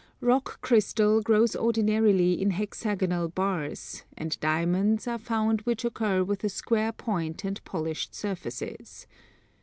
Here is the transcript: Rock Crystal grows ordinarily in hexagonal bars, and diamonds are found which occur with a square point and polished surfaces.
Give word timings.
Rock 0.19 0.59
Crystal 0.61 1.21
grows 1.21 1.55
ordinarily 1.55 2.41
in 2.41 2.49
hexagonal 2.49 3.27
bars, 3.27 4.01
and 4.17 4.39
diamonds 4.39 5.07
are 5.07 5.19
found 5.19 5.61
which 5.61 5.85
occur 5.85 6.23
with 6.23 6.43
a 6.43 6.49
square 6.49 6.91
point 6.91 7.43
and 7.43 7.63
polished 7.65 8.15
surfaces. 8.15 9.05